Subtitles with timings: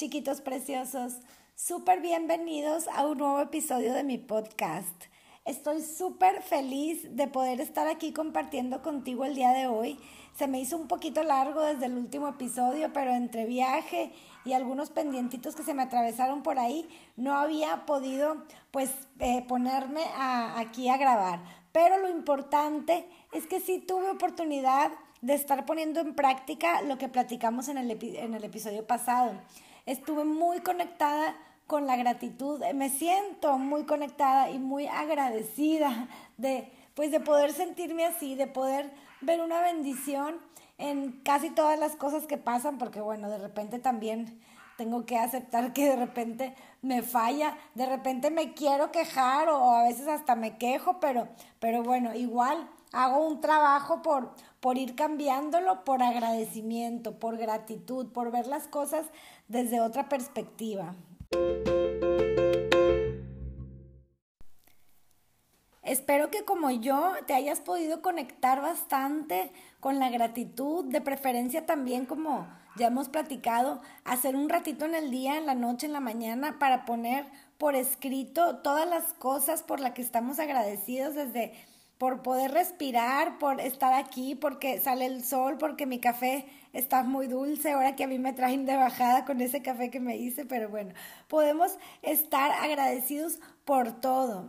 [0.00, 1.18] chiquitos preciosos.
[1.54, 4.96] Súper bienvenidos a un nuevo episodio de mi podcast.
[5.44, 10.00] Estoy súper feliz de poder estar aquí compartiendo contigo el día de hoy.
[10.38, 14.10] Se me hizo un poquito largo desde el último episodio, pero entre viaje
[14.46, 20.00] y algunos pendientitos que se me atravesaron por ahí, no había podido pues eh, ponerme
[20.16, 21.42] aquí a grabar.
[21.72, 27.10] Pero lo importante es que sí tuve oportunidad de estar poniendo en práctica lo que
[27.10, 29.34] platicamos en el episodio pasado.
[29.86, 37.10] Estuve muy conectada con la gratitud, me siento muy conectada y muy agradecida de pues
[37.12, 38.90] de poder sentirme así, de poder
[39.20, 40.36] ver una bendición
[40.78, 44.40] en casi todas las cosas que pasan, porque bueno, de repente también
[44.76, 49.84] tengo que aceptar que de repente me falla, de repente me quiero quejar o a
[49.84, 55.84] veces hasta me quejo, pero, pero bueno, igual hago un trabajo por, por ir cambiándolo,
[55.84, 59.06] por agradecimiento, por gratitud, por ver las cosas
[59.48, 60.94] desde otra perspectiva.
[65.82, 72.06] Espero que como yo te hayas podido conectar bastante con la gratitud, de preferencia también
[72.06, 76.00] como ya hemos platicado, hacer un ratito en el día, en la noche, en la
[76.00, 77.26] mañana, para poner
[77.58, 81.52] por escrito todas las cosas por las que estamos agradecidos desde
[82.00, 87.26] por poder respirar, por estar aquí, porque sale el sol, porque mi café está muy
[87.26, 90.46] dulce, ahora que a mí me traen de bajada con ese café que me hice,
[90.46, 90.94] pero bueno,
[91.28, 94.48] podemos estar agradecidos por todo.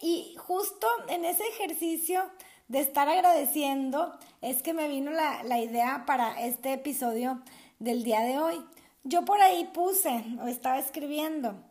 [0.00, 2.22] Y justo en ese ejercicio
[2.68, 7.42] de estar agradeciendo es que me vino la, la idea para este episodio
[7.78, 8.64] del día de hoy.
[9.04, 11.62] Yo por ahí puse o estaba escribiendo,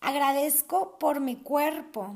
[0.00, 2.14] agradezco por mi cuerpo,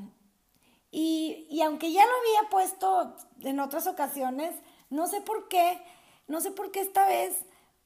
[0.92, 4.54] y, y aunque ya lo había puesto en otras ocasiones,
[4.90, 5.82] no sé por qué,
[6.28, 7.34] no sé por qué esta vez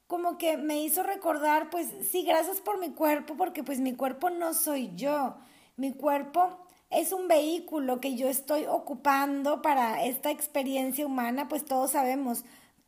[0.07, 4.29] como que me hizo recordar, pues sí, gracias por mi cuerpo, porque pues mi cuerpo
[4.29, 5.35] no soy yo,
[5.77, 6.57] mi cuerpo
[6.89, 12.43] es un vehículo que yo estoy ocupando para esta experiencia humana, pues todos sabemos,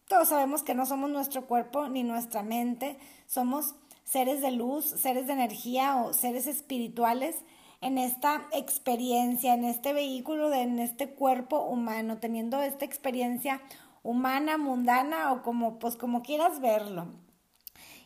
[0.07, 5.27] todos sabemos que no somos nuestro cuerpo ni nuestra mente, somos seres de luz, seres
[5.27, 7.35] de energía o seres espirituales
[7.81, 13.61] en esta experiencia, en este vehículo, en este cuerpo humano, teniendo esta experiencia
[14.03, 17.07] humana, mundana o como, pues como quieras verlo.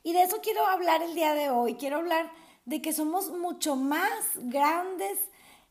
[0.03, 1.75] Y de eso quiero hablar el día de hoy.
[1.75, 2.29] Quiero hablar
[2.66, 5.17] de que somos mucho más grandes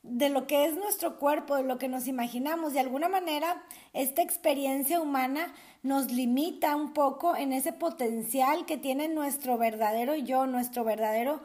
[0.02, 2.72] de lo que es nuestro cuerpo, de lo que nos imaginamos.
[2.72, 9.08] De alguna manera, esta experiencia humana nos limita un poco en ese potencial que tiene
[9.08, 11.40] nuestro verdadero yo, nuestro verdadero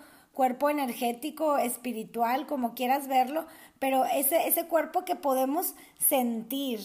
[0.69, 3.45] energético, espiritual, como quieras verlo,
[3.79, 6.79] pero ese, ese cuerpo que podemos sentir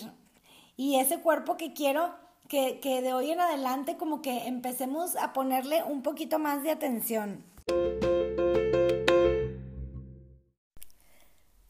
[0.77, 2.15] y ese cuerpo que quiero
[2.49, 6.71] que, que de hoy en adelante como que empecemos a ponerle un poquito más de
[6.71, 7.45] atención.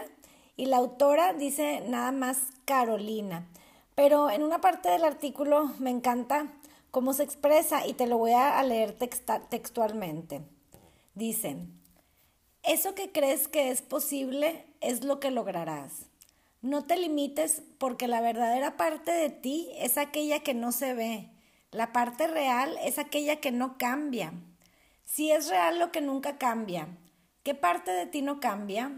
[0.58, 3.48] y la autora dice nada más Carolina.
[3.96, 6.54] Pero en una parte del artículo me encanta
[6.92, 8.96] cómo se expresa y te lo voy a leer
[9.50, 10.42] textualmente.
[11.16, 11.58] Dice,
[12.62, 16.06] eso que crees que es posible es lo que lograrás.
[16.62, 21.31] No te limites porque la verdadera parte de ti es aquella que no se ve
[21.72, 24.34] la parte real es aquella que no cambia.
[25.06, 26.90] Si es real lo que nunca cambia,
[27.44, 28.92] ¿qué parte de ti no cambia?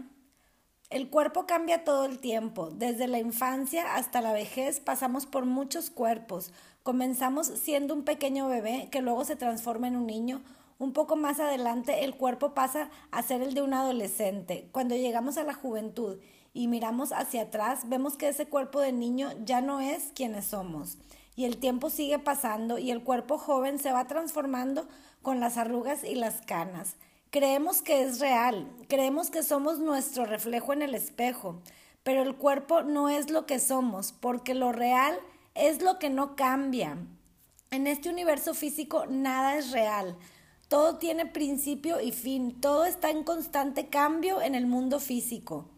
[0.90, 2.70] El cuerpo cambia todo el tiempo.
[2.70, 6.52] Desde la infancia hasta la vejez pasamos por muchos cuerpos.
[6.82, 10.42] Comenzamos siendo un pequeño bebé que luego se transforma en un niño.
[10.78, 14.68] Un poco más adelante el cuerpo pasa a ser el de un adolescente.
[14.72, 16.18] Cuando llegamos a la juventud
[16.52, 20.98] y miramos hacia atrás, vemos que ese cuerpo de niño ya no es quienes somos
[21.36, 24.86] y el tiempo sigue pasando y el cuerpo joven se va transformando
[25.22, 26.96] con las arrugas y las canas.
[27.30, 31.60] Creemos que es real, creemos que somos nuestro reflejo en el espejo,
[32.04, 35.18] pero el cuerpo no es lo que somos, porque lo real
[35.54, 36.96] es lo que no cambia.
[37.70, 40.16] En este universo físico nada es real.
[40.68, 45.68] Todo tiene principio y fin, todo está en constante cambio en el mundo físico.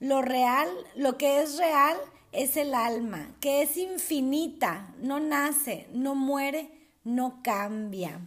[0.00, 1.96] Lo real, lo que es real,
[2.34, 6.68] es el alma, que es infinita, no nace, no muere,
[7.04, 8.20] no cambia.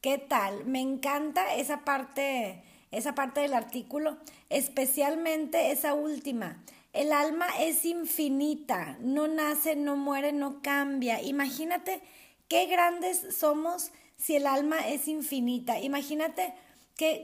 [0.00, 0.66] ¿Qué tal?
[0.66, 4.18] Me encanta esa parte, esa parte del artículo,
[4.50, 6.62] especialmente esa última.
[6.92, 11.22] El alma es infinita, no nace, no muere, no cambia.
[11.22, 12.02] Imagínate
[12.48, 15.80] qué grandes somos si el alma es infinita?
[15.80, 16.52] Imagínate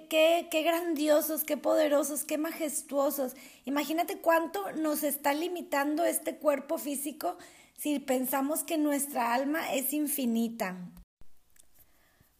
[0.08, 3.34] qué, grandiosos, qué poderosos, qué majestuosos.
[3.64, 7.36] Imagínate cuánto nos está limitando este cuerpo físico
[7.76, 10.76] si pensamos que nuestra alma es infinita.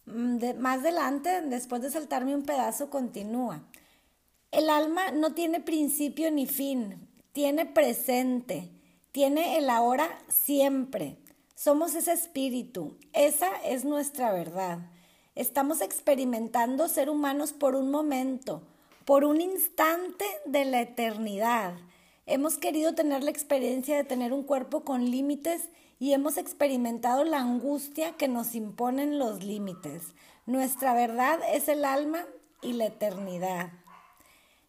[0.06, 3.62] Mm, más adelante, después de saltarme un pedazo, continúa.
[4.50, 8.70] El alma no tiene principio ni fin, tiene presente,
[9.12, 11.18] tiene el ahora siempre.
[11.54, 14.78] Somos ese espíritu, esa es nuestra verdad.
[15.38, 18.60] Estamos experimentando ser humanos por un momento,
[19.04, 21.74] por un instante de la eternidad.
[22.26, 25.68] Hemos querido tener la experiencia de tener un cuerpo con límites
[26.00, 30.12] y hemos experimentado la angustia que nos imponen los límites.
[30.44, 32.24] Nuestra verdad es el alma
[32.60, 33.70] y la eternidad.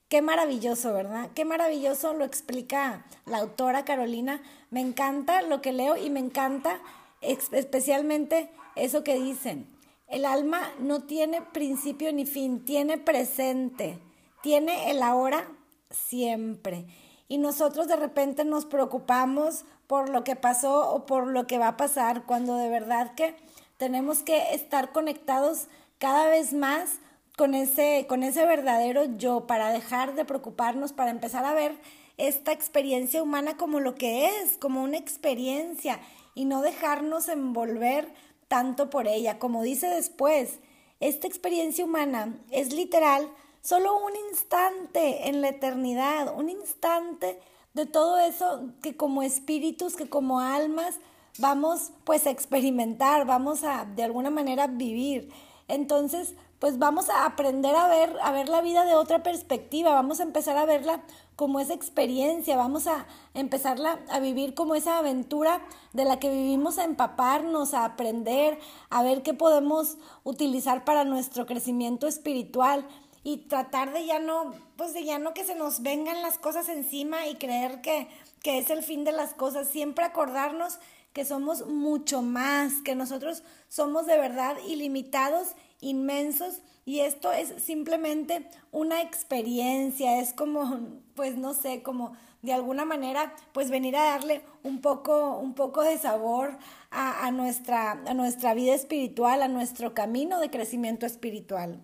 [0.07, 1.31] Qué maravilloso, ¿verdad?
[1.33, 4.39] Qué maravilloso lo explica la autora Carolina.
[4.69, 6.79] Me encanta lo que leo y me encanta
[7.21, 9.78] especialmente eso que dicen.
[10.09, 13.99] El alma no tiene principio ni fin, tiene presente,
[14.41, 15.47] tiene el ahora
[15.91, 16.87] siempre.
[17.27, 21.69] Y nosotros de repente nos preocupamos por lo que pasó o por lo que va
[21.69, 23.35] a pasar, cuando de verdad que
[23.77, 25.67] tenemos que estar conectados
[25.99, 26.99] cada vez más
[27.37, 31.75] con ese, con ese verdadero yo, para dejar de preocuparnos, para empezar a ver
[32.17, 35.99] esta experiencia humana como lo que es, como una experiencia,
[36.33, 38.11] y no dejarnos envolver
[38.49, 39.39] tanto por ella.
[39.39, 40.59] Como dice después,
[40.99, 43.29] esta experiencia humana es literal
[43.61, 47.39] solo un instante en la eternidad, un instante
[47.73, 50.95] de todo eso que como espíritus, que como almas
[51.37, 55.31] vamos pues a experimentar, vamos a de alguna manera vivir.
[55.67, 60.19] Entonces, pues vamos a aprender a ver, a ver la vida de otra perspectiva, vamos
[60.19, 61.01] a empezar a verla
[61.39, 65.61] como esa experiencia, vamos a empezarla a vivir como esa aventura
[65.93, 68.59] de la que vivimos a empaparnos, a aprender,
[68.89, 72.85] a ver qué podemos utilizar para nuestro crecimiento espiritual
[73.23, 76.67] y tratar de ya no, pues de ya no que se nos vengan las cosas
[76.67, 78.09] encima y creer que,
[78.43, 80.77] que es el fin de las cosas, siempre acordarnos
[81.13, 88.49] que somos mucho más, que nosotros somos de verdad ilimitados inmensos y esto es simplemente
[88.71, 90.79] una experiencia, es como,
[91.13, 95.83] pues no sé, como de alguna manera, pues venir a darle un poco, un poco
[95.83, 96.57] de sabor
[96.89, 101.83] a, nuestra, a nuestra vida espiritual, a nuestro camino de crecimiento espiritual.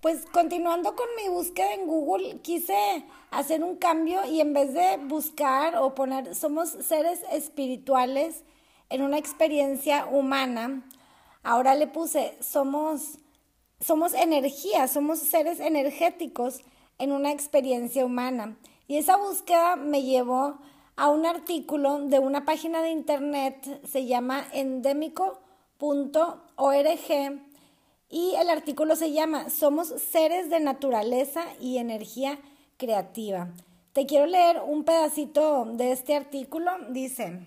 [0.00, 4.98] Pues continuando con mi búsqueda en Google, quise hacer un cambio y en vez de
[4.98, 8.44] buscar o poner somos seres espirituales,
[8.90, 10.84] en una experiencia humana,
[11.42, 13.18] ahora le puse, somos,
[13.80, 16.60] somos energía, somos seres energéticos
[16.98, 18.56] en una experiencia humana.
[18.86, 20.58] Y esa búsqueda me llevó
[20.96, 25.40] a un artículo de una página de internet, se llama endémico.org,
[28.12, 32.40] y el artículo se llama Somos seres de naturaleza y energía
[32.76, 33.48] creativa.
[33.92, 36.72] Te quiero leer un pedacito de este artículo.
[36.90, 37.40] Dice,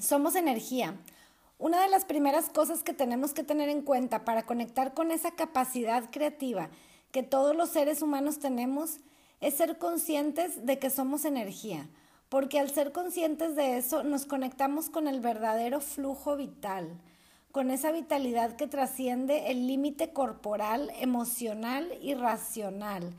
[0.00, 0.96] somos energía.
[1.58, 5.30] Una de las primeras cosas que tenemos que tener en cuenta para conectar con esa
[5.32, 6.70] capacidad creativa
[7.12, 8.98] que todos los seres humanos tenemos
[9.40, 11.88] es ser conscientes de que somos energía,
[12.28, 17.00] porque al ser conscientes de eso nos conectamos con el verdadero flujo vital,
[17.52, 23.14] con esa vitalidad que trasciende el límite corporal, emocional y racional,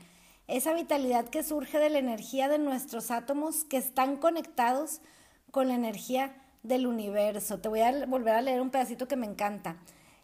[0.48, 5.00] esa vitalidad que surge de la energía de nuestros átomos que están conectados
[5.50, 7.60] con la energía del universo.
[7.60, 9.76] Te voy a volver a leer un pedacito que me encanta.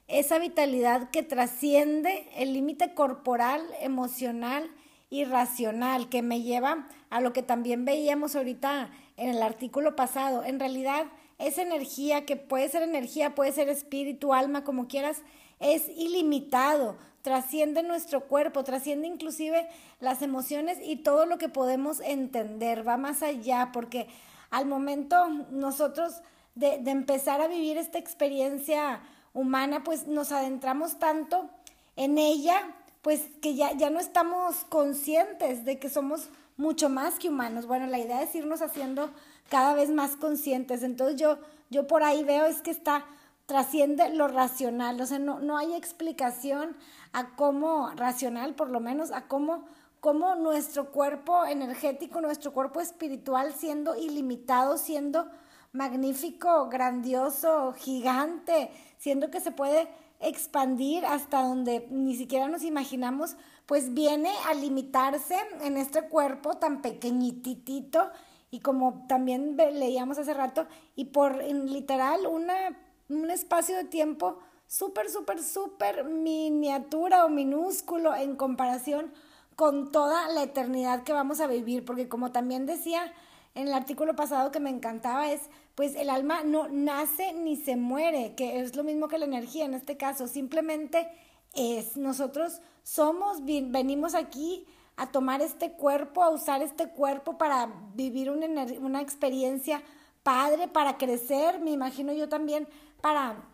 [0.09, 4.69] Esa vitalidad que trasciende el límite corporal, emocional
[5.09, 10.43] y racional, que me lleva a lo que también veíamos ahorita en el artículo pasado.
[10.43, 11.07] En realidad,
[11.39, 15.23] esa energía, que puede ser energía, puede ser espíritu, alma, como quieras,
[15.61, 19.69] es ilimitado, trasciende nuestro cuerpo, trasciende inclusive
[20.01, 24.09] las emociones y todo lo que podemos entender, va más allá, porque
[24.51, 26.23] al momento nosotros
[26.55, 29.01] de, empezar a vivir esta experiencia
[29.33, 31.49] humana, pues nos adentramos tanto
[31.97, 37.29] en ella, pues que ya, ya no estamos conscientes de que somos mucho más que
[37.29, 37.67] humanos.
[37.67, 39.11] Bueno, la idea es irnos haciendo
[39.49, 40.83] cada vez más conscientes.
[40.83, 41.39] Entonces yo,
[41.71, 43.07] yo por ahí veo es que está,
[43.47, 46.77] trasciende lo racional, o sea, no, no hay explicación
[47.13, 49.65] a cómo, racional por lo menos, a cómo
[50.01, 55.29] cómo nuestro cuerpo energético, nuestro cuerpo espiritual siendo ilimitado, siendo
[55.73, 59.89] magnífico, grandioso, gigante, siendo que se puede
[60.21, 66.83] expandir hasta donde ni siquiera nos imaginamos, pues viene a limitarse en este cuerpo tan
[66.83, 68.11] pequeñitito
[68.51, 70.67] y como también leíamos hace rato,
[70.97, 72.77] y por en literal una,
[73.09, 79.13] un espacio de tiempo súper, súper, súper miniatura o minúsculo en comparación
[79.61, 83.13] con toda la eternidad que vamos a vivir, porque como también decía
[83.55, 87.77] en el artículo pasado que me encantaba, es pues el alma no nace ni se
[87.77, 91.07] muere, que es lo mismo que la energía en este caso, simplemente
[91.53, 98.31] es, nosotros somos, venimos aquí a tomar este cuerpo, a usar este cuerpo para vivir
[98.31, 99.83] una, experiencia
[100.23, 102.67] padre, para crecer, me imagino yo también,
[103.03, 103.45] para,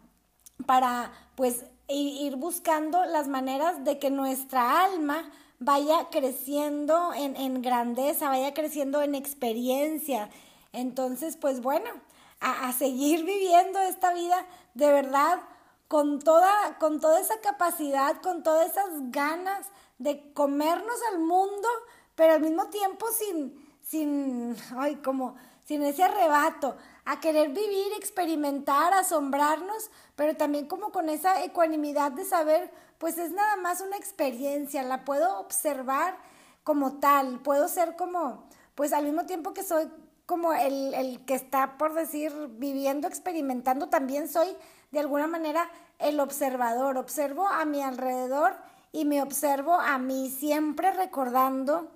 [0.66, 8.28] para pues ir buscando las maneras de que nuestra alma vaya creciendo en, en grandeza,
[8.28, 10.30] vaya creciendo en experiencia.
[10.72, 11.90] Entonces, pues bueno,
[12.40, 15.40] a, a seguir viviendo esta vida de verdad
[15.88, 19.66] con toda, con toda esa capacidad, con todas esas ganas
[19.98, 21.68] de comernos al mundo,
[22.14, 28.92] pero al mismo tiempo sin, sin, ay, como, sin ese arrebato, a querer vivir, experimentar,
[28.92, 34.82] asombrarnos, pero también como con esa ecuanimidad de saber, pues es nada más una experiencia,
[34.82, 36.16] la puedo observar
[36.64, 39.88] como tal, puedo ser como, pues al mismo tiempo que soy
[40.26, 44.48] como el, el que está, por decir, viviendo, experimentando, también soy
[44.90, 48.56] de alguna manera el observador, observo a mi alrededor
[48.92, 51.88] y me observo a mí siempre recordando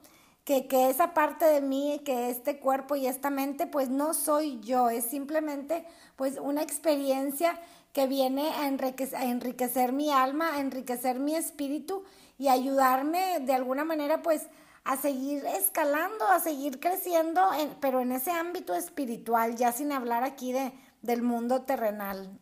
[0.45, 4.61] que, que, esa parte de mí, que este cuerpo y esta mente, pues no soy
[4.61, 7.59] yo, es simplemente pues una experiencia
[7.93, 12.05] que viene a enriquecer, mi alma, a enriquecer mi espíritu
[12.39, 14.47] y ayudarme de alguna manera pues
[14.85, 17.43] a seguir escalando, a seguir creciendo,
[17.81, 22.39] pero en ese ámbito espiritual, ya sin hablar aquí de, del mundo terrenal.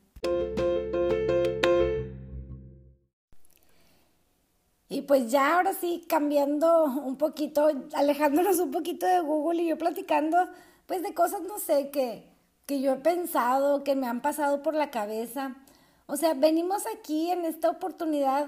[4.90, 9.76] Y pues ya ahora sí, cambiando un poquito, alejándonos un poquito de Google y yo
[9.78, 10.38] platicando,
[10.86, 12.26] pues de cosas, no sé, que,
[12.68, 15.56] que yo he pensado, que me han pasado por la cabeza.
[16.04, 18.46] O sea, venimos aquí en esta oportunidad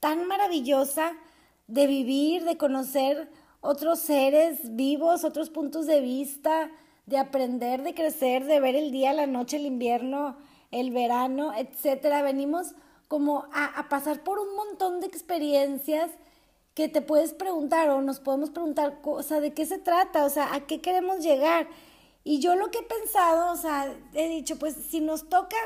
[0.00, 1.12] tan maravillosa
[1.66, 3.30] de vivir, de conocer
[3.62, 6.70] otros seres vivos, otros puntos de vista,
[7.06, 10.36] de aprender, de crecer, de ver el día, la noche, el invierno,
[10.70, 12.20] el verano, etcétera.
[12.20, 12.74] Venimos
[13.08, 16.10] como a, pasar por un montón de experiencias
[16.74, 20.26] que te puedes preguntar o nos podemos preguntar, o sea, ¿de qué se trata?
[20.26, 21.66] O sea, ¿a qué queremos llegar?
[22.24, 25.56] Y yo lo que he pensado, o sea, he dicho, pues si nos toca,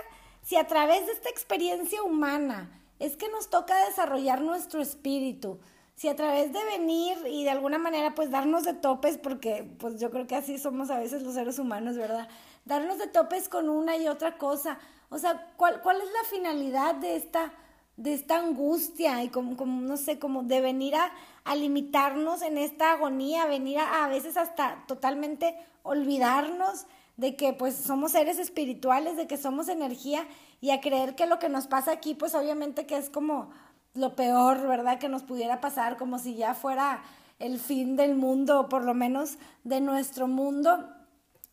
[0.43, 5.61] si a través de esta experiencia humana es que nos toca desarrollar nuestro espíritu,
[5.95, 10.01] si a través de venir y de alguna manera pues darnos de topes, porque pues
[10.01, 12.29] yo creo que así somos a veces los seres humanos, ¿verdad?
[12.65, 14.79] Darnos de topes con una y otra cosa,
[15.11, 17.53] o sea, ¿cuál, cuál es la finalidad de esta,
[17.99, 21.13] de esta angustia y como, como, no sé, como de venir a,
[21.45, 26.87] a limitarnos en esta agonía, venir a, a veces hasta totalmente olvidarnos
[27.17, 30.27] de que pues somos seres espirituales, de que somos energía
[30.61, 33.51] y a creer que lo que nos pasa aquí pues obviamente que es como
[33.95, 35.01] lo peor, ¿verdad?
[35.01, 37.03] Que nos pudiera pasar como si ya fuera
[37.41, 40.89] el fin del mundo o por lo menos de nuestro mundo.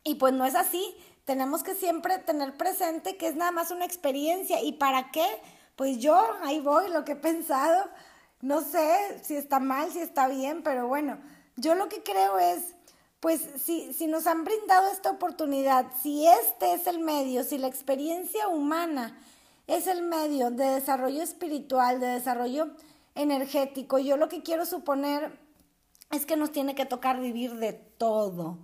[0.03, 3.85] Y pues no es así, tenemos que siempre tener presente que es nada más una
[3.85, 4.61] experiencia.
[4.61, 5.25] ¿Y para qué?
[5.75, 7.89] Pues yo ahí voy, lo que he pensado.
[8.41, 11.17] No sé si está mal, si está bien, pero bueno,
[11.55, 12.75] yo lo que creo es,
[13.19, 17.67] pues si, si nos han brindado esta oportunidad, si este es el medio, si la
[17.67, 19.17] experiencia humana
[19.67, 22.69] es el medio de desarrollo espiritual, de desarrollo
[23.15, 25.39] energético, yo lo que quiero suponer
[26.11, 28.59] es que nos tiene que tocar vivir de todo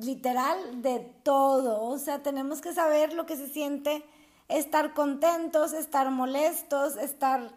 [0.00, 1.82] literal de todo.
[1.82, 4.04] O sea, tenemos que saber lo que se siente
[4.48, 7.52] estar contentos, estar molestos, estar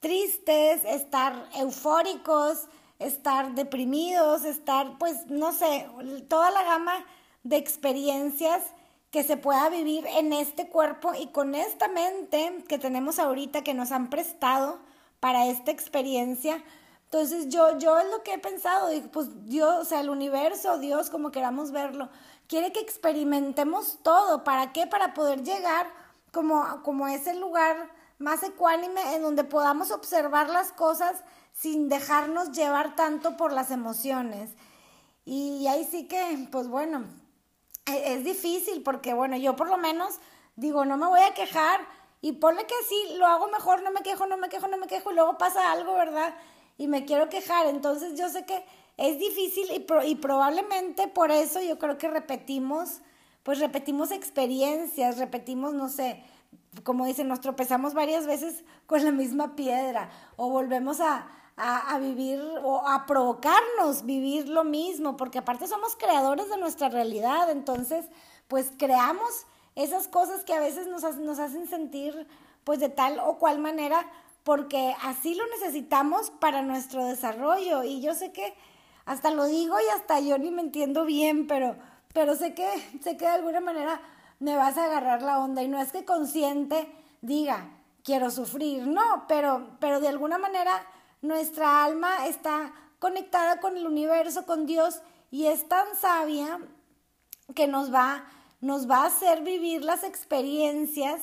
[0.00, 2.66] tristes, estar eufóricos,
[2.98, 5.88] estar deprimidos, estar, pues, no sé,
[6.28, 7.04] toda la gama
[7.42, 8.62] de experiencias
[9.10, 13.74] que se pueda vivir en este cuerpo y con esta mente que tenemos ahorita que
[13.74, 14.78] nos han prestado
[15.18, 16.62] para esta experiencia,
[17.10, 20.78] entonces yo, yo es lo que he pensado, digo, pues Dios, o sea, el universo,
[20.78, 22.08] Dios, como queramos verlo,
[22.46, 24.44] quiere que experimentemos todo.
[24.44, 24.86] ¿Para qué?
[24.86, 25.90] Para poder llegar
[26.32, 31.22] como, como ese lugar más ecuánime en donde podamos observar las cosas
[31.52, 34.50] sin dejarnos llevar tanto por las emociones.
[35.24, 37.04] Y ahí sí que, pues bueno,
[37.86, 40.18] es, es difícil porque, bueno, yo por lo menos
[40.56, 41.80] digo, no me voy a quejar
[42.20, 44.86] y ponle que sí, lo hago mejor, no me quejo, no me quejo, no me
[44.86, 46.34] quejo y luego pasa algo, ¿verdad?
[46.80, 47.66] y me quiero quejar.
[47.66, 48.64] Entonces yo sé que
[48.96, 49.66] es difícil
[50.06, 53.02] y probablemente por eso yo creo que repetimos,
[53.42, 56.22] pues repetimos experiencias, repetimos, no sé,
[56.84, 62.40] como dicen, nos tropezamos varias veces con la misma piedra o volvemos a, a, vivir
[62.62, 68.06] o a provocarnos vivir lo mismo, porque aparte somos creadores de nuestra realidad, entonces
[68.48, 72.26] pues creamos esas cosas que a veces nos, nos hacen sentir
[72.64, 74.06] pues de tal o cual manera,
[74.44, 77.84] porque así lo necesitamos para nuestro desarrollo.
[77.84, 78.54] Y yo sé que
[79.04, 81.76] hasta lo digo y hasta yo ni me entiendo bien, pero,
[82.12, 82.68] pero sé que,
[83.02, 84.00] sé que de alguna manera
[84.38, 86.90] me vas a agarrar la onda y no es que consciente
[87.20, 87.70] diga,
[88.02, 90.86] quiero sufrir, no, pero, pero de alguna manera
[91.22, 96.60] nuestra alma está conectada con el universo, con Dios, y es tan sabia
[97.54, 98.24] que nos va,
[98.60, 101.20] nos va a hacer vivir las experiencias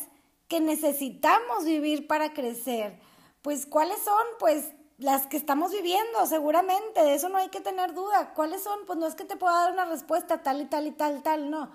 [0.48, 3.00] que necesitamos vivir para crecer.
[3.42, 4.26] Pues, ¿cuáles son?
[4.40, 8.34] Pues las que estamos viviendo, seguramente, de eso no hay que tener duda.
[8.34, 8.80] ¿Cuáles son?
[8.88, 11.50] Pues no es que te pueda dar una respuesta tal y tal y tal, tal,
[11.52, 11.70] no.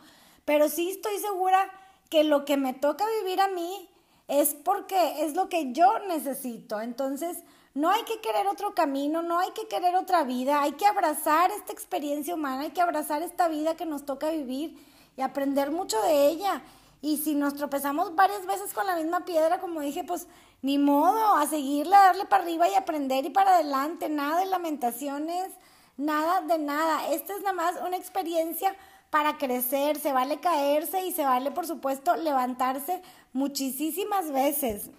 [0.45, 1.71] Pero sí estoy segura
[2.11, 3.89] que lo que me toca vivir a mí
[4.29, 6.81] es porque es lo que yo necesito.
[6.81, 7.39] Entonces,
[7.75, 11.51] no hay que querer otro camino, no hay que querer otra vida, hay que abrazar
[11.53, 14.77] esta experiencia humana, hay que abrazar esta vida que nos toca vivir
[15.17, 16.63] y aprender mucho de ella.
[17.01, 20.27] Y si nos tropezamos varias veces con la misma piedra, como dije, pues
[20.63, 24.47] ni modo, a seguirle, a darle para arriba y aprender y para adelante, nada de
[24.47, 25.51] lamentaciones,
[25.97, 27.09] nada de nada.
[27.13, 28.75] Esta es nada más una experiencia
[29.11, 33.03] para crecer, se vale caerse y se vale, por supuesto, levantarse
[33.33, 34.91] muchísimas veces.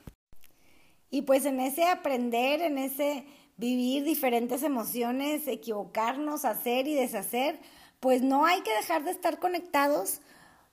[1.09, 7.59] Y pues en ese aprender, en ese vivir diferentes emociones, equivocarnos, hacer y deshacer,
[7.99, 10.21] pues no hay que dejar de estar conectados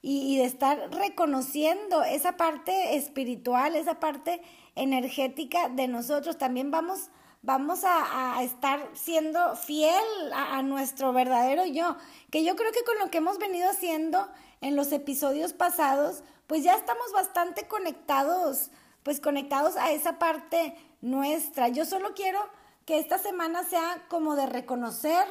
[0.03, 4.41] y, de estar reconociendo esa parte espiritual, esa parte
[4.81, 6.39] energética de nosotros.
[6.39, 7.11] También vamos,
[7.43, 11.97] vamos a, estar siendo fiel a, a nuestro verdadero yo,
[12.31, 14.29] que yo creo que con lo que hemos venido haciendo
[14.61, 18.71] en los episodios pasados, pues ya estamos bastante conectados
[19.03, 21.69] pues conectados a esa parte nuestra.
[21.69, 22.41] Yo solo quiero
[22.87, 25.27] que esta semana sea como de reconocer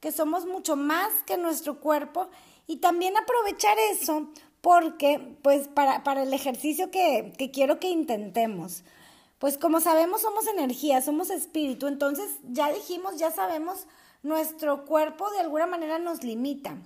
[0.00, 2.28] que somos mucho más que nuestro cuerpo
[2.66, 4.28] y también aprovechar eso
[4.60, 8.82] porque, pues, para, para el ejercicio que, que quiero que intentemos.
[9.44, 13.86] Pues como sabemos somos energía, somos espíritu, entonces ya dijimos, ya sabemos,
[14.22, 16.78] nuestro cuerpo de alguna manera nos limita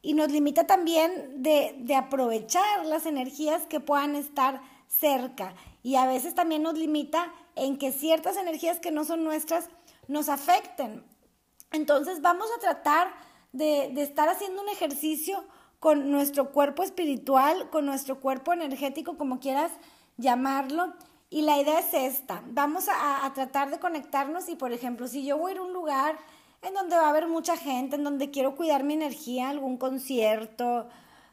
[0.00, 6.06] y nos limita también de, de aprovechar las energías que puedan estar cerca y a
[6.06, 9.68] veces también nos limita en que ciertas energías que no son nuestras
[10.08, 11.04] nos afecten.
[11.70, 13.12] Entonces vamos a tratar
[13.52, 15.44] de, de estar haciendo un ejercicio
[15.80, 19.70] con nuestro cuerpo espiritual, con nuestro cuerpo energético, como quieras
[20.16, 20.94] llamarlo.
[21.32, 25.38] Y la idea es esta, vamos a, tratar de conectarnos y, por ejemplo, si yo
[25.38, 26.18] voy a ir a un lugar
[26.60, 30.88] en donde va a haber mucha gente, en donde quiero cuidar mi energía, algún concierto,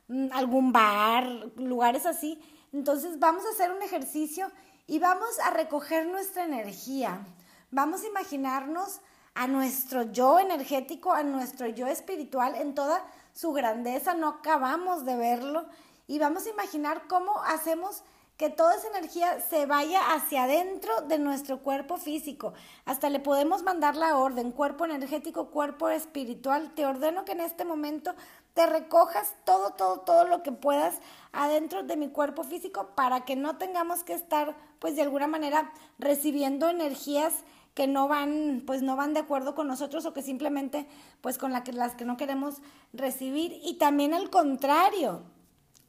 [0.07, 2.39] mm, algún bar, lugares así,
[2.73, 4.51] entonces vamos a hacer un ejercicio
[4.85, 7.25] y vamos a recoger nuestra energía.
[7.71, 9.01] Vamos a imaginarnos
[9.33, 15.15] a nuestro yo energético, a nuestro yo espiritual en toda su grandeza, no acabamos de
[15.15, 15.65] verlo
[16.05, 18.03] y vamos a imaginar cómo hacemos
[18.37, 22.53] que toda esa energía se vaya hacia adentro de nuestro cuerpo físico.
[22.85, 26.71] Hasta le podemos mandar la orden, cuerpo energético, cuerpo espiritual.
[26.75, 28.13] Te ordeno que en este momento
[28.53, 30.99] te recojas todo, todo, todo lo que puedas
[31.31, 35.71] adentro de mi cuerpo físico para que no tengamos que estar, pues de alguna manera,
[35.97, 37.33] recibiendo energías
[37.73, 40.87] que no van, pues no van de acuerdo con nosotros o que simplemente,
[41.21, 42.61] pues con las que no queremos
[42.93, 43.59] recibir.
[43.63, 45.23] Y también al contrario,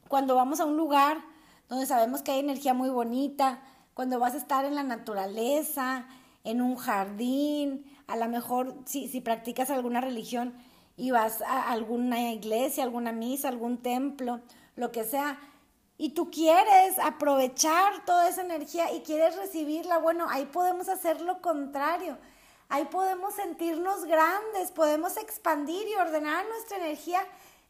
[0.07, 1.28] cuando vamos a un lugar,
[1.69, 3.61] donde sabemos que hay energía muy bonita,
[3.93, 6.07] cuando vas a estar en la naturaleza,
[6.43, 10.53] en un jardín, a lo mejor si, si practicas alguna religión
[10.97, 14.41] y vas a alguna iglesia, alguna misa, algún templo,
[14.75, 15.39] lo que sea,
[15.97, 21.41] y tú quieres aprovechar toda esa energía y quieres recibirla, bueno, ahí podemos hacer lo
[21.41, 22.17] contrario.
[22.69, 27.19] Ahí podemos sentirnos grandes, podemos expandir y ordenar nuestra energía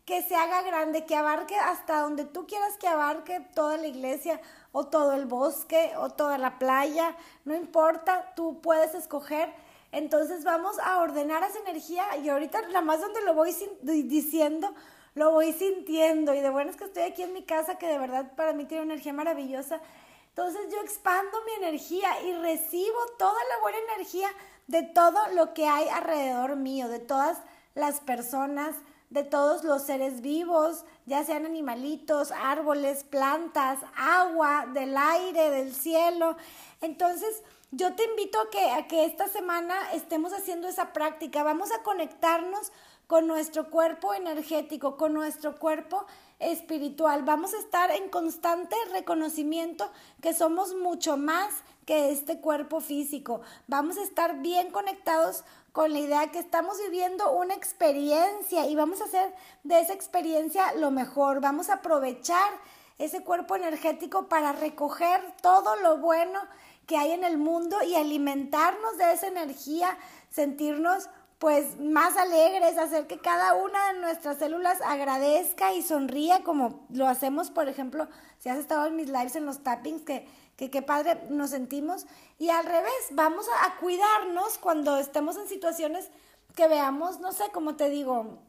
[0.06, 4.42] que se haga grande, que abarque hasta donde tú quieras que abarque toda la iglesia
[4.72, 9.54] o todo el bosque o toda la playa, no importa, tú puedes escoger.
[9.92, 14.74] Entonces vamos a ordenar esa energía y ahorita nada más donde lo voy diciendo,
[15.16, 17.98] lo voy sintiendo y de bueno es que estoy aquí en mi casa que de
[17.98, 19.82] verdad para mí tiene una energía maravillosa.
[20.30, 24.30] Entonces yo expando mi energía y recibo toda la buena energía
[24.68, 27.40] de todo lo que hay alrededor mío, de todas
[27.74, 28.76] las personas,
[29.10, 36.38] de todos los seres vivos, ya sean animalitos, árboles, plantas, agua, del aire, del cielo.
[36.82, 41.44] Entonces, yo te invito a que, a que esta semana estemos haciendo esa práctica.
[41.44, 42.72] Vamos a conectarnos
[43.10, 46.06] con nuestro cuerpo energético, con nuestro cuerpo
[46.38, 47.24] espiritual.
[47.24, 49.90] Vamos a estar en constante reconocimiento
[50.22, 51.52] que somos mucho más
[51.88, 53.42] que este cuerpo físico.
[53.66, 59.02] Vamos a estar bien conectados con la idea que estamos viviendo una experiencia y vamos
[59.02, 61.42] a hacer de esa experiencia lo mejor.
[61.42, 62.52] Vamos a aprovechar
[62.98, 66.40] ese cuerpo energético para recoger todo lo bueno
[66.86, 69.98] que hay en el mundo y alimentarnos de esa energía,
[70.30, 76.86] sentirnos pues más alegres, hacer que cada una de nuestras células agradezca y sonría como
[76.90, 80.28] lo hacemos, por ejemplo, si has estado en mis lives en los tappings, que
[80.60, 82.06] que qué padre nos sentimos.
[82.38, 86.10] Y al revés, vamos a, cuidarnos cuando estemos en situaciones
[86.54, 88.40] que veamos, no sé, como te digo,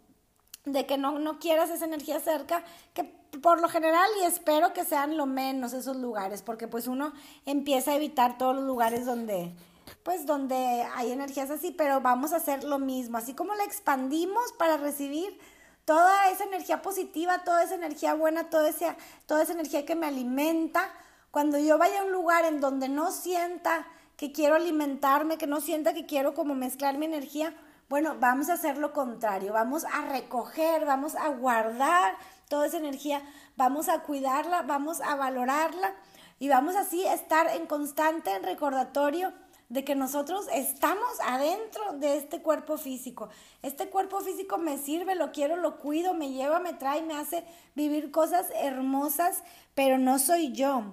[0.64, 4.84] de que no, no quieras esa energía cerca, que por lo general y espero que
[4.84, 7.12] sean lo menos esos lugares, porque pues uno
[7.46, 9.54] empieza a evitar todos los lugares donde,
[10.02, 14.52] pues donde hay energías así, pero vamos a hacer lo mismo, así como la expandimos
[14.58, 15.38] para recibir
[15.84, 18.96] toda esa energía positiva, toda esa energía buena, toda esa,
[19.26, 20.90] toda esa energía que me alimenta,
[21.30, 25.60] cuando yo vaya a un lugar en donde no sienta que quiero alimentarme, que no
[25.60, 27.54] sienta que quiero como mezclar mi energía,
[27.88, 32.16] bueno, vamos a hacer lo contrario, vamos a recoger, vamos a guardar
[32.48, 33.22] toda esa energía,
[33.56, 35.94] vamos a cuidarla, vamos a valorarla
[36.38, 39.32] y vamos así a estar en constante recordatorio
[39.70, 43.28] de que nosotros estamos adentro de este cuerpo físico.
[43.62, 47.44] Este cuerpo físico me sirve, lo quiero, lo cuido, me lleva, me trae, me hace
[47.76, 50.84] vivir cosas hermosas, pero no soy yo.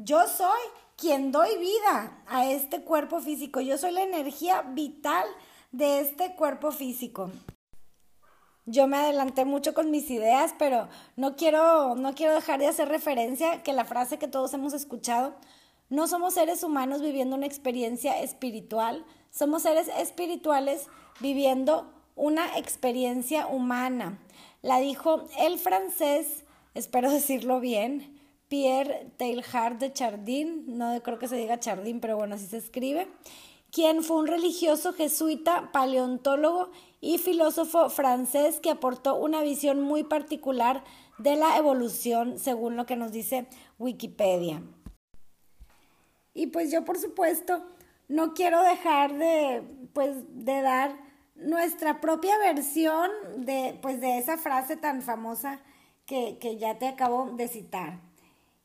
[0.00, 0.60] Yo soy
[0.96, 3.60] quien doy vida a este cuerpo físico.
[3.60, 5.26] Yo soy la energía vital
[5.72, 7.32] de este cuerpo físico.
[8.64, 12.88] Yo me adelanté mucho con mis ideas, pero no quiero, no quiero dejar de hacer
[12.88, 15.34] referencia que la frase que todos hemos escuchado,
[15.88, 20.86] no somos seres humanos viviendo una experiencia espiritual, somos seres espirituales
[21.18, 24.20] viviendo una experiencia humana.
[24.62, 28.17] La dijo el francés, espero decirlo bien,
[28.48, 33.08] Pierre Teilhard de Chardin, no creo que se diga Chardin, pero bueno, así se escribe,
[33.70, 40.82] quien fue un religioso jesuita, paleontólogo y filósofo francés que aportó una visión muy particular
[41.18, 43.46] de la evolución, según lo que nos dice
[43.78, 44.62] Wikipedia.
[46.32, 47.62] Y pues yo, por supuesto,
[48.08, 50.96] no quiero dejar de, pues, de dar
[51.34, 55.60] nuestra propia versión de, pues, de esa frase tan famosa
[56.06, 58.07] que, que ya te acabo de citar.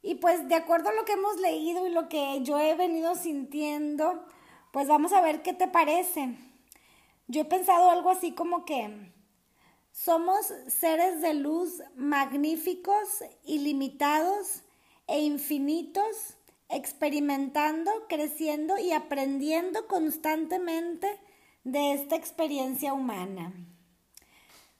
[0.03, 3.15] Y pues de acuerdo a lo que hemos leído y lo que yo he venido
[3.15, 4.25] sintiendo,
[4.71, 6.35] pues vamos a ver qué te parece.
[7.27, 9.13] Yo he pensado algo así como que
[9.93, 14.63] somos seres de luz magníficos, ilimitados
[15.07, 16.35] e infinitos,
[16.67, 21.07] experimentando, creciendo y aprendiendo constantemente
[21.63, 23.53] de esta experiencia humana.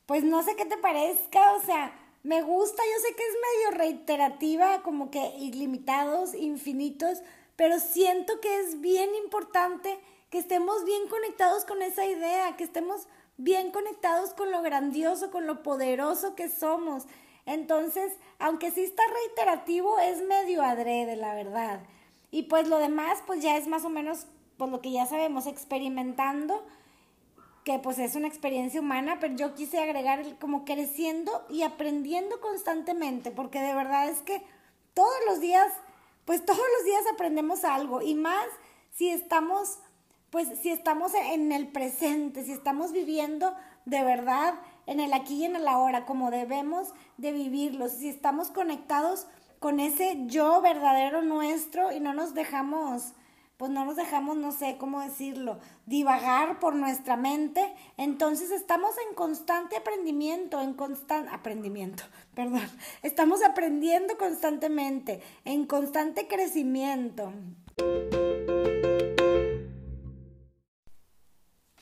[0.06, 3.78] Pues no sé qué te parezca, o sea, me gusta, yo sé que es medio
[3.78, 7.22] reiterativa, como que ilimitados, infinitos,
[7.58, 13.08] pero siento que es bien importante que estemos bien conectados con esa idea, que estemos
[13.38, 17.06] bien conectados con lo grandioso, con lo poderoso que somos.
[17.46, 21.82] Entonces, aunque sí está reiterativo, es medio adrede, la verdad.
[22.32, 25.46] Y pues lo demás, pues ya es más o menos, por lo que ya sabemos,
[25.46, 26.66] experimentando
[27.64, 33.32] que pues es una experiencia humana, pero yo quise agregar como creciendo y aprendiendo constantemente,
[33.32, 34.44] porque de verdad es que
[34.94, 35.72] todos los días,
[36.26, 38.46] pues todos los días aprendemos algo y más
[38.92, 39.80] si estamos,
[40.30, 45.46] pues si estamos en el presente, si estamos viviendo de verdad en el aquí y
[45.46, 49.28] en el ahora, como debemos de vivirlo, si estamos conectados
[49.60, 53.14] con ese yo verdadero nuestro y no nos dejamos
[53.58, 59.16] pues no nos dejamos, no sé cómo decirlo, divagar por nuestra mente, entonces estamos en
[59.16, 62.04] constante aprendimiento, en constante aprendimiento,
[62.36, 62.70] perdón,
[63.02, 67.34] estamos aprendiendo constantemente, en constante crecimiento.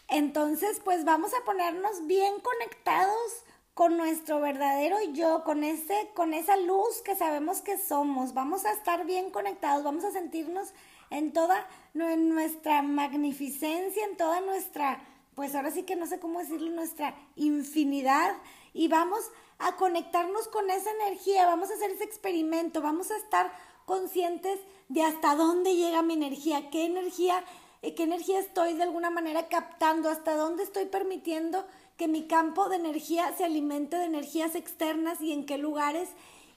[0.07, 6.57] Entonces, pues vamos a ponernos bien conectados con nuestro verdadero yo, con ese con esa
[6.57, 8.33] luz que sabemos que somos.
[8.33, 10.73] Vamos a estar bien conectados, vamos a sentirnos
[11.11, 15.03] en toda nuestra magnificencia, en toda nuestra,
[15.35, 18.35] pues ahora sí que no sé cómo decirlo, nuestra infinidad.
[18.73, 19.19] Y vamos
[19.59, 23.51] a conectarnos con esa energía, vamos a hacer ese experimento, vamos a estar
[23.85, 27.43] conscientes de hasta dónde llega mi energía, qué energía,
[27.81, 31.65] eh, qué energía estoy de alguna manera captando, hasta dónde estoy permitiendo
[31.97, 36.09] que mi campo de energía se alimente de energías externas y en qué lugares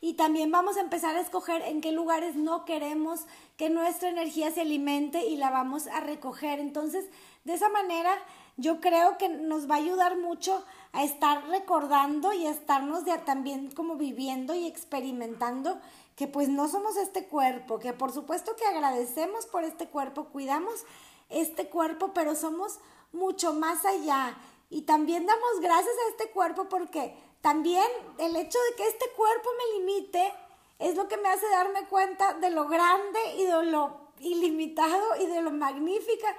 [0.04, 3.20] y también vamos a empezar a escoger en qué lugares no queremos
[3.56, 6.60] que nuestra energía se alimente y la vamos a recoger.
[6.60, 7.06] Entonces,
[7.44, 8.14] de esa manera,
[8.58, 10.62] yo creo que nos va a ayudar mucho
[10.92, 15.80] a estar recordando y a estarnos también como viviendo y experimentando
[16.16, 20.84] que pues no somos este cuerpo, que por supuesto que agradecemos por este cuerpo, cuidamos
[21.30, 22.78] este cuerpo, pero somos
[23.14, 24.36] mucho más allá.
[24.68, 29.50] Y también damos gracias a este cuerpo porque también el hecho de que este cuerpo
[29.58, 30.32] me limite
[30.78, 35.26] es lo que me hace darme cuenta de lo grande y de lo ilimitado y
[35.26, 36.34] de lo magnífica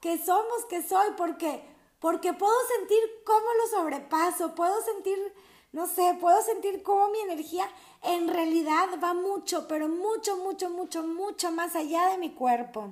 [0.00, 1.62] que somos, que soy, porque,
[1.98, 5.16] porque puedo sentir cómo lo sobrepaso, puedo sentir,
[5.72, 7.66] no sé, puedo sentir cómo mi energía
[8.02, 12.90] en realidad va mucho, pero mucho, mucho, mucho, mucho más allá de mi cuerpo.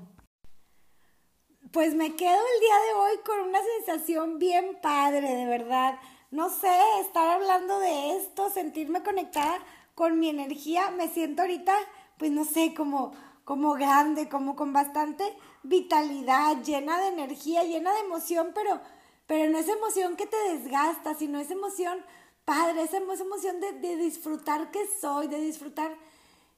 [1.71, 5.99] Pues me quedo el día de hoy con una sensación bien padre, de verdad.
[6.31, 9.59] No sé, estar hablando de esto, sentirme conectada
[9.95, 11.75] con mi energía, me siento ahorita,
[12.19, 13.13] pues no sé, como,
[13.45, 15.25] como grande, como con bastante
[15.63, 18.79] vitalidad, llena de energía, llena de emoción, pero,
[19.27, 21.99] pero no es emoción que te desgasta, sino es emoción
[22.45, 25.97] padre, esa emoción de, de disfrutar que soy, de disfrutar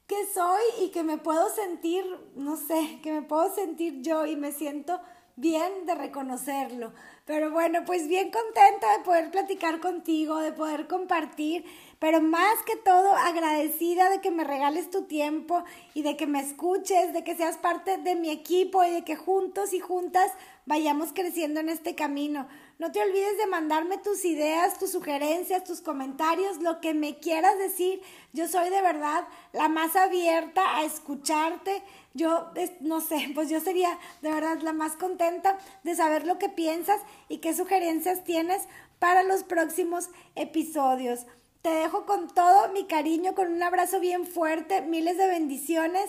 [0.09, 2.05] que soy y que me puedo sentir,
[2.35, 5.01] no sé, que me puedo sentir yo y me siento
[5.41, 6.93] bien de reconocerlo.
[7.25, 11.65] Pero bueno, pues bien contenta de poder platicar contigo, de poder compartir
[12.01, 16.41] pero más que todo agradecida de que me regales tu tiempo y de que me
[16.41, 20.33] escuches, de que seas parte de mi equipo y de que juntos y juntas
[20.65, 22.49] vayamos creciendo en este camino.
[22.81, 27.59] No te olvides de mandarme tus ideas, tus sugerencias, tus comentarios, lo que me quieras
[27.59, 28.01] decir.
[28.33, 31.83] Yo soy de verdad la más abierta a escucharte.
[32.15, 36.49] Yo, no sé, pues yo sería de verdad la más contenta de saber lo que
[36.49, 38.63] piensas y qué sugerencias tienes
[38.99, 41.27] para los próximos episodios.
[41.61, 46.09] Te dejo con todo mi cariño, con un abrazo bien fuerte, miles de bendiciones.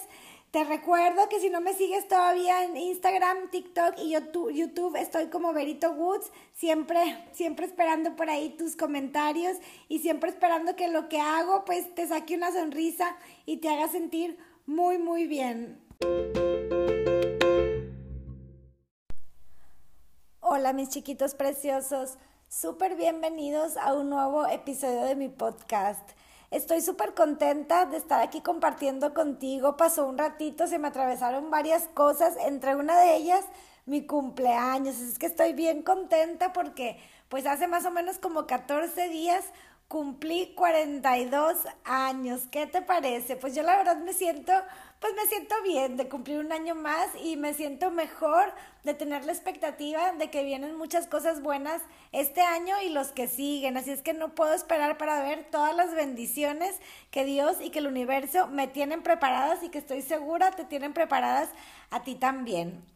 [0.51, 5.53] Te recuerdo que si no me sigues todavía en Instagram, TikTok y YouTube, estoy como
[5.53, 9.55] Verito Woods, siempre, siempre esperando por ahí tus comentarios
[9.87, 13.87] y siempre esperando que lo que hago pues te saque una sonrisa y te haga
[13.87, 15.79] sentir muy, muy bien.
[20.41, 22.17] Hola mis chiquitos preciosos.
[22.49, 26.11] Súper bienvenidos a un nuevo episodio de mi podcast.
[26.51, 29.77] Estoy súper contenta de estar aquí compartiendo contigo.
[29.77, 33.45] Pasó un ratito, se me atravesaron varias cosas, entre una de ellas
[33.85, 34.99] mi cumpleaños.
[34.99, 39.45] Es que estoy bien contenta porque pues hace más o menos como 14 días
[39.91, 42.43] cumplí 42 años.
[42.49, 43.35] ¿Qué te parece?
[43.35, 44.53] Pues yo la verdad me siento
[45.01, 49.25] pues me siento bien de cumplir un año más y me siento mejor de tener
[49.25, 51.81] la expectativa de que vienen muchas cosas buenas
[52.13, 53.75] este año y los que siguen.
[53.75, 57.79] Así es que no puedo esperar para ver todas las bendiciones que Dios y que
[57.79, 61.49] el universo me tienen preparadas y que estoy segura te tienen preparadas
[61.89, 62.90] a ti también.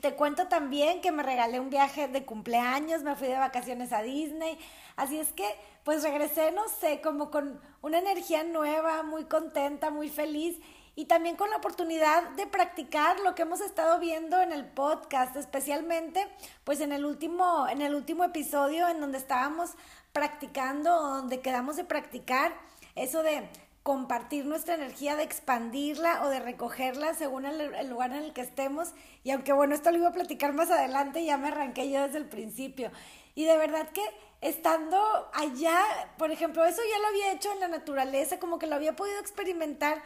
[0.00, 4.02] Te cuento también que me regalé un viaje de cumpleaños, me fui de vacaciones a
[4.02, 4.58] Disney,
[4.96, 5.44] así es que
[5.84, 10.58] pues regresé, no sé, como con una energía nueva, muy contenta, muy feliz.
[10.94, 15.34] Y también con la oportunidad de practicar lo que hemos estado viendo en el podcast,
[15.36, 16.28] especialmente
[16.64, 19.70] pues en el último, en el último episodio en donde estábamos
[20.12, 22.52] practicando, donde quedamos de practicar
[22.94, 23.48] eso de
[23.82, 28.92] compartir nuestra energía, de expandirla o de recogerla según el, lugar en el que estemos.
[29.24, 32.18] Y aunque bueno, esto lo iba a platicar más adelante, ya me arranqué yo desde
[32.18, 32.90] el principio.
[33.34, 34.02] Y de verdad que
[34.40, 34.98] estando
[35.32, 35.80] allá,
[36.18, 39.18] por ejemplo, eso ya lo había hecho en la naturaleza, como que lo había podido
[39.18, 40.02] experimentar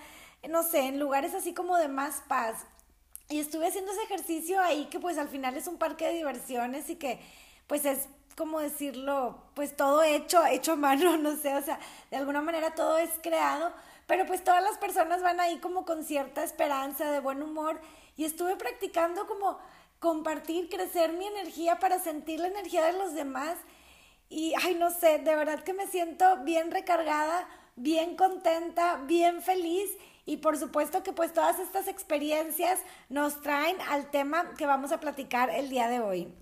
[0.49, 2.67] no sé, en lugares así como de más paz.
[3.29, 6.89] Y estuve haciendo ese ejercicio ahí que pues al final es un parque de diversiones
[6.91, 7.19] y que
[7.67, 12.17] pues es como decirlo, pues todo hecho, hecho a mano, no sé, o sea, de
[12.17, 13.73] alguna manera todo es creado,
[14.07, 17.81] pero pues todas las personas van ahí como con cierta esperanza, de buen humor,
[18.17, 19.59] y estuve practicando como
[19.99, 23.57] compartir, crecer mi energía para sentir la energía de los demás,
[24.29, 29.91] y ay, no sé, de verdad que me siento bien recargada, bien contenta, bien feliz,
[30.27, 35.01] y por supuesto que pues todas estas experiencias nos traen al tema que vamos a
[35.01, 36.35] platicar el día de hoy.